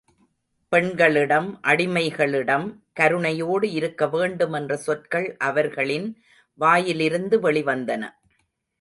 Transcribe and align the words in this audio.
பெண்களிடம் 0.71 1.49
அடிமைகளிடம் 1.63 2.65
கருணையோடு 2.99 3.67
இருக்க 3.71 4.07
வேண்டும் 4.07 4.53
என்ற 4.53 4.77
சொற்கள் 4.77 5.29
அவர்களின் 5.37 6.09
வாயிலிருந்து 6.59 7.39
வெளி 7.39 7.63
வந்தன. 7.63 8.03